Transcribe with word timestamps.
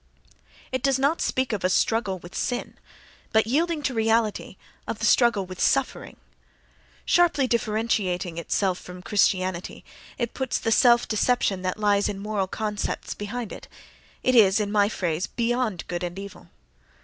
It 0.71 0.81
does 0.81 0.97
not 0.97 1.21
speak 1.21 1.53
of 1.53 1.63
a 1.63 1.69
"struggle 1.69 2.17
with 2.17 2.33
sin," 2.33 2.79
but, 3.31 3.45
yielding 3.45 3.83
to 3.83 3.93
reality, 3.93 4.57
of 4.87 4.97
the 4.97 5.05
"struggle 5.05 5.45
with 5.45 5.59
suffering." 5.61 6.17
Sharply 7.05 7.45
differentiating 7.45 8.39
itself 8.39 8.79
from 8.79 9.03
Christianity, 9.03 9.85
it 10.17 10.33
puts 10.33 10.57
the 10.57 10.71
self 10.71 11.07
deception 11.07 11.61
that 11.61 11.77
lies 11.77 12.09
in 12.09 12.17
moral 12.17 12.47
concepts 12.47 13.13
behind 13.13 13.51
it; 13.53 13.67
it 14.23 14.33
is, 14.33 14.59
in 14.59 14.71
my 14.71 14.89
phrase, 14.89 15.27
beyond 15.27 15.83
good 15.87 16.01
and 16.01 16.17
evil. 16.17 16.49